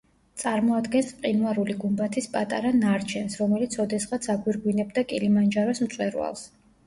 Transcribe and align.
წარმოადგენს 0.43 1.09
მყინვარული 1.17 1.75
გუმბათის 1.83 2.29
პატარა 2.37 2.71
ნარჩენს, 2.79 3.37
რომელიც 3.43 3.77
ოდესღაც 3.85 4.27
აგვირგვინებდა 4.37 5.03
კილიმანჯაროს 5.13 5.83
მწვერვალს. 5.89 6.43